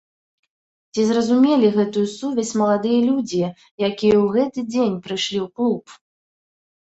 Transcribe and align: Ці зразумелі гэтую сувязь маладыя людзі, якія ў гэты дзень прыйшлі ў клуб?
Ці 0.93 1.01
зразумелі 1.09 1.67
гэтую 1.75 2.05
сувязь 2.19 2.53
маладыя 2.61 2.99
людзі, 3.09 3.43
якія 3.51 3.91
ў 3.91 4.25
гэты 4.37 4.59
дзень 4.71 4.97
прыйшлі 5.05 5.39
ў 5.45 5.47
клуб? 5.61 5.83